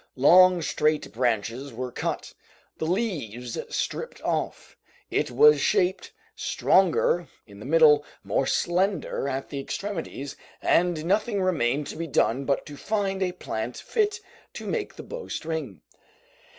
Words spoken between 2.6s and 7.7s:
the leaves stripped off; it was shaped, stronger in the